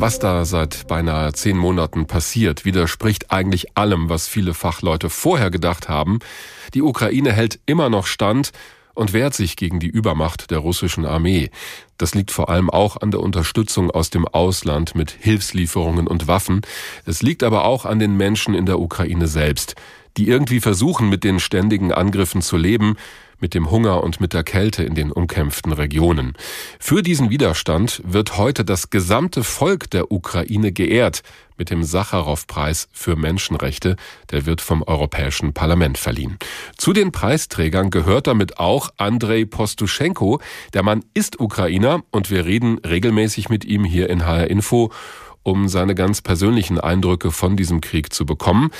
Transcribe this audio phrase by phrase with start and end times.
[0.00, 5.88] Was da seit beinahe zehn Monaten passiert, widerspricht eigentlich allem, was viele Fachleute vorher gedacht
[5.88, 6.20] haben.
[6.72, 8.52] Die Ukraine hält immer noch stand
[8.94, 11.50] und wehrt sich gegen die Übermacht der russischen Armee.
[11.96, 16.60] Das liegt vor allem auch an der Unterstützung aus dem Ausland mit Hilfslieferungen und Waffen.
[17.04, 19.74] Es liegt aber auch an den Menschen in der Ukraine selbst,
[20.16, 22.94] die irgendwie versuchen, mit den ständigen Angriffen zu leben,
[23.40, 26.34] mit dem Hunger und mit der Kälte in den umkämpften Regionen.
[26.78, 31.22] Für diesen Widerstand wird heute das gesamte Volk der Ukraine geehrt
[31.56, 33.96] mit dem Sacharow-Preis für Menschenrechte.
[34.30, 36.38] Der wird vom Europäischen Parlament verliehen.
[36.76, 40.40] Zu den Preisträgern gehört damit auch Andrei Postuschenko.
[40.72, 44.90] Der Mann ist Ukrainer und wir reden regelmäßig mit ihm hier in HR Info,
[45.42, 48.70] um seine ganz persönlichen Eindrücke von diesem Krieg zu bekommen.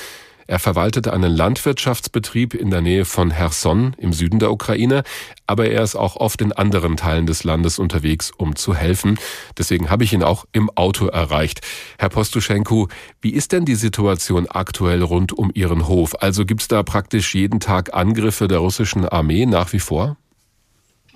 [0.51, 5.03] Er verwaltete einen Landwirtschaftsbetrieb in der Nähe von Cherson im Süden der Ukraine,
[5.47, 9.19] aber er ist auch oft in anderen Teilen des Landes unterwegs, um zu helfen.
[9.59, 11.61] Deswegen habe ich ihn auch im Auto erreicht.
[11.99, 12.89] Herr Postuschenko,
[13.21, 16.23] wie ist denn die Situation aktuell rund um Ihren Hof?
[16.23, 20.17] Also gibt es da praktisch jeden Tag Angriffe der russischen Armee nach wie vor?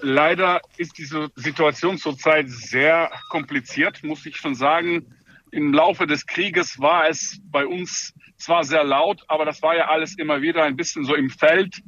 [0.02, 5.06] Leider ist diese Situation zurzeit sehr kompliziert, muss ich schon sagen.
[5.52, 9.88] Im Laufe des Krieges war es bei uns zwar sehr laut, aber das war ja
[9.88, 11.82] alles immer wieder ein bisschen so im Feld.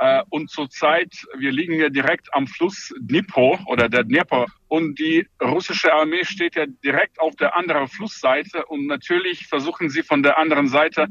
[0.00, 5.26] Äh, und zurzeit, wir liegen ja direkt am Fluss Dnipro oder der Dnepr und die
[5.42, 10.38] russische Armee steht ja direkt auf der anderen Flussseite und natürlich versuchen sie von der
[10.38, 11.08] anderen Seite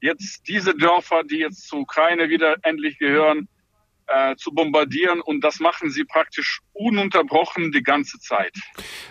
[0.00, 3.48] jetzt diese Dörfer, die jetzt zur Ukraine wieder endlich gehören,
[4.10, 8.52] äh, zu bombardieren und das machen sie praktisch ununterbrochen die ganze Zeit.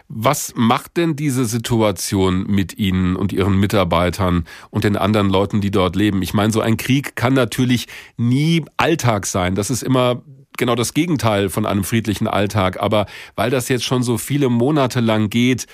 [0.08, 5.72] Was macht denn diese Situation mit Ihnen und Ihren Mitarbeitern und den anderen Leuten, die
[5.72, 6.22] dort leben?
[6.22, 9.56] Ich meine, so ein Krieg kann natürlich nie Alltag sein.
[9.56, 10.22] Das ist immer
[10.58, 12.80] genau das Gegenteil von einem friedlichen Alltag.
[12.82, 13.06] Aber
[13.36, 15.66] weil das jetzt schon so viele Monate lang geht,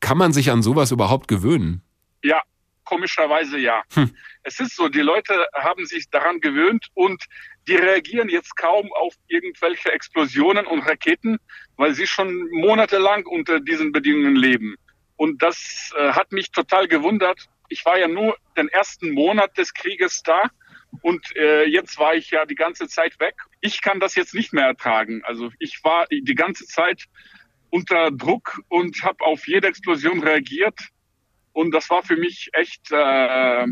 [0.00, 1.82] kann man sich an sowas überhaupt gewöhnen?
[2.22, 2.40] Ja,
[2.84, 3.82] komischerweise ja.
[3.94, 4.10] Hm.
[4.42, 7.24] Es ist so, die Leute haben sich daran gewöhnt und
[7.68, 11.38] die reagieren jetzt kaum auf irgendwelche Explosionen und Raketen,
[11.76, 14.76] weil sie schon monatelang unter diesen Bedingungen leben.
[15.16, 17.48] Und das äh, hat mich total gewundert.
[17.68, 20.42] Ich war ja nur den ersten Monat des Krieges da
[21.02, 23.34] und äh, jetzt war ich ja die ganze Zeit weg.
[23.60, 25.22] Ich kann das jetzt nicht mehr ertragen.
[25.24, 27.04] Also ich war die ganze Zeit
[27.70, 30.78] unter Druck und habe auf jede Explosion reagiert.
[31.52, 33.66] Und das war für mich echt äh,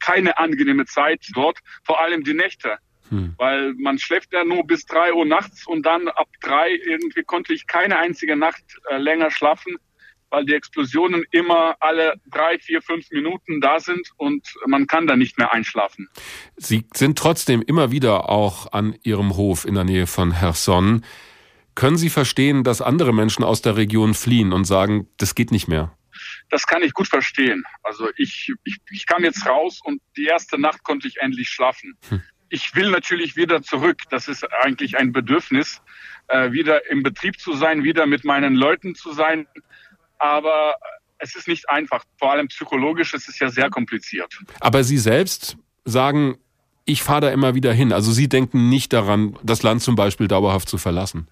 [0.00, 2.78] keine angenehme Zeit dort, vor allem die Nächte.
[3.10, 3.34] Hm.
[3.38, 7.52] Weil man schläft ja nur bis drei Uhr nachts und dann ab drei irgendwie konnte
[7.52, 9.76] ich keine einzige Nacht äh, länger schlafen,
[10.30, 15.16] weil die Explosionen immer alle drei, vier, fünf Minuten da sind und man kann da
[15.16, 16.08] nicht mehr einschlafen.
[16.56, 21.04] Sie sind trotzdem immer wieder auch an Ihrem Hof in der Nähe von Cherson.
[21.74, 25.68] Können Sie verstehen, dass andere Menschen aus der Region fliehen und sagen, das geht nicht
[25.68, 25.96] mehr?
[26.50, 27.62] Das kann ich gut verstehen.
[27.84, 31.96] Also ich, ich, ich kam jetzt raus und die erste Nacht konnte ich endlich schlafen.
[32.08, 34.02] Hm ich will natürlich wieder zurück.
[34.10, 35.82] Das ist eigentlich ein Bedürfnis,
[36.28, 39.46] äh, wieder im Betrieb zu sein, wieder mit meinen Leuten zu sein.
[40.18, 40.76] Aber
[41.18, 42.04] es ist nicht einfach.
[42.18, 44.38] Vor allem psychologisch ist es ja sehr kompliziert.
[44.60, 46.38] Aber Sie selbst sagen,
[46.84, 47.92] ich fahre da immer wieder hin.
[47.92, 51.28] Also Sie denken nicht daran, das Land zum Beispiel dauerhaft zu verlassen.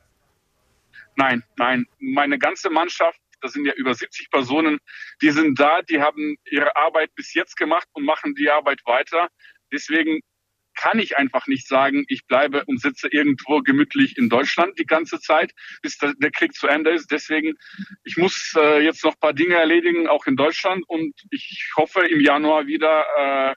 [1.17, 1.87] Nein, nein.
[1.99, 4.79] Meine ganze Mannschaft, das sind ja über 70 Personen,
[5.23, 9.29] die sind da, die haben ihre Arbeit bis jetzt gemacht und machen die Arbeit weiter.
[9.73, 10.21] Deswegen
[10.77, 15.19] kann ich einfach nicht sagen, ich bleibe und sitze irgendwo gemütlich in Deutschland die ganze
[15.21, 17.11] Zeit, bis der Krieg zu Ende ist.
[17.11, 17.55] Deswegen,
[18.05, 20.85] ich muss äh, jetzt noch ein paar Dinge erledigen, auch in Deutschland.
[20.89, 23.55] Und ich hoffe, im Januar wieder äh,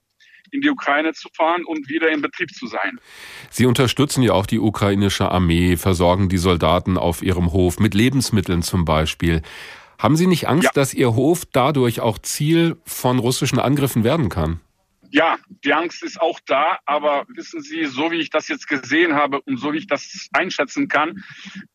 [0.52, 3.00] in die Ukraine zu fahren und wieder in Betrieb zu sein.
[3.50, 8.64] Sie unterstützen ja auch die ukrainische Armee, versorgen die Soldaten auf ihrem Hof mit Lebensmitteln
[8.64, 9.42] zum Beispiel.
[10.00, 10.72] Haben Sie nicht Angst, ja.
[10.74, 14.62] dass Ihr Hof dadurch auch Ziel von russischen Angriffen werden kann?
[15.12, 19.16] Ja, die Angst ist auch da, aber wissen Sie, so wie ich das jetzt gesehen
[19.16, 21.24] habe und so wie ich das einschätzen kann,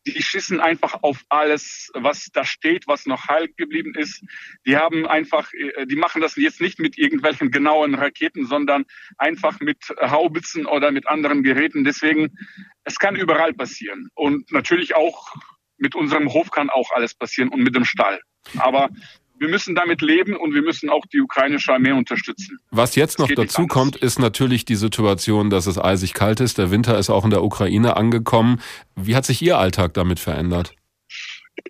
[0.07, 4.23] die schießen einfach auf alles, was da steht, was noch heil geblieben ist.
[4.65, 8.85] Die haben einfach, äh, die machen das jetzt nicht mit irgendwelchen genauen Raketen, sondern
[9.17, 11.83] einfach mit Haubitzen oder mit anderen Geräten.
[11.83, 12.37] Deswegen,
[12.83, 14.09] es kann überall passieren.
[14.15, 15.33] Und natürlich auch
[15.77, 18.21] mit unserem Hof kann auch alles passieren und mit dem Stall.
[18.57, 18.89] Aber
[19.37, 22.59] wir müssen damit leben und wir müssen auch die ukrainische Armee unterstützen.
[22.71, 26.57] Was jetzt noch dazu kommt, ist natürlich die Situation, dass es eisig kalt ist.
[26.57, 28.61] Der Winter ist auch in der Ukraine angekommen.
[28.95, 30.73] Wie hat sich Ihr Alltag damit verändert?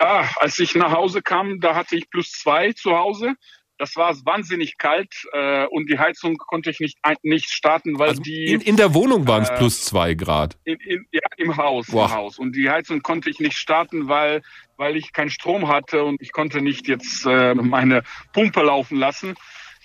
[0.01, 3.35] Ja, als ich nach Hause kam, da hatte ich plus zwei zu Hause.
[3.77, 8.21] Das war wahnsinnig kalt äh, und die Heizung konnte ich nicht nicht starten, weil also
[8.21, 10.57] die in, in der Wohnung waren es äh, plus zwei Grad.
[10.63, 12.05] In, in, ja, im Haus, Boah.
[12.05, 14.41] im Haus und die Heizung konnte ich nicht starten, weil
[14.77, 19.35] weil ich keinen Strom hatte und ich konnte nicht jetzt äh, meine Pumpe laufen lassen.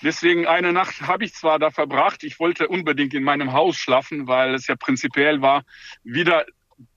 [0.02, 4.26] Deswegen eine Nacht habe ich zwar da verbracht, ich wollte unbedingt in meinem Haus schlafen,
[4.26, 5.62] weil es ja prinzipiell war,
[6.02, 6.46] wieder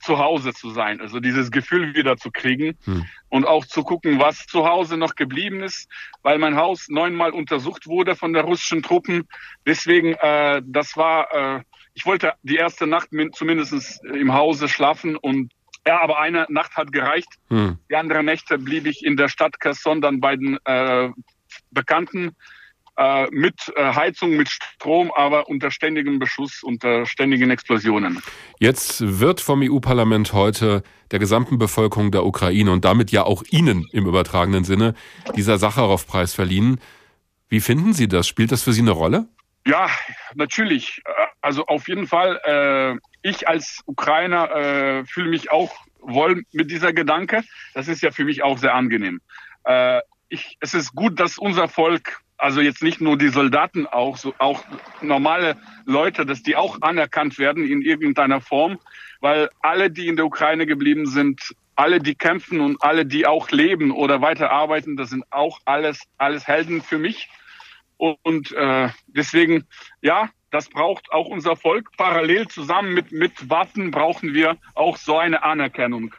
[0.00, 3.04] zu Hause zu sein, also dieses Gefühl wieder zu kriegen hm.
[3.28, 5.88] und auch zu gucken, was zu Hause noch geblieben ist,
[6.22, 9.28] weil mein Haus neunmal untersucht wurde von der russischen Truppen.
[9.66, 11.62] Deswegen, äh, das war, äh,
[11.94, 15.52] ich wollte die erste Nacht zumindest im Hause schlafen und
[15.86, 17.28] ja, aber eine Nacht hat gereicht.
[17.50, 17.78] Hm.
[17.90, 21.10] Die andere Nächte blieb ich in der Stadt Kherson dann bei den äh,
[21.70, 22.34] Bekannten
[22.96, 28.22] äh, mit äh, Heizung, mit Strom, aber unter ständigem Beschuss, unter ständigen Explosionen.
[28.58, 33.86] Jetzt wird vom EU-Parlament heute der gesamten Bevölkerung der Ukraine und damit ja auch Ihnen
[33.92, 34.94] im übertragenen Sinne
[35.36, 36.80] dieser Sacharow-Preis verliehen.
[37.48, 38.26] Wie finden Sie das?
[38.26, 39.28] Spielt das für Sie eine Rolle?
[39.66, 39.88] Ja,
[40.34, 41.02] natürlich.
[41.40, 42.40] Also auf jeden Fall.
[42.44, 47.42] Äh, ich als Ukrainer äh, fühle mich auch wohl mit dieser Gedanke.
[47.72, 49.20] Das ist ja für mich auch sehr angenehm.
[49.64, 54.18] Äh, ich, es ist gut, dass unser Volk also jetzt nicht nur die Soldaten auch,
[54.18, 54.62] so auch
[55.00, 55.56] normale
[55.86, 58.78] Leute, dass die auch anerkannt werden in irgendeiner Form,
[59.20, 61.40] weil alle, die in der Ukraine geblieben sind,
[61.74, 66.46] alle, die kämpfen und alle, die auch leben oder weiterarbeiten, das sind auch alles, alles
[66.46, 67.30] Helden für mich.
[67.96, 69.64] Und äh, deswegen,
[70.02, 71.96] ja, das braucht auch unser Volk.
[71.96, 76.14] Parallel zusammen mit, mit Waffen brauchen wir auch so eine Anerkennung.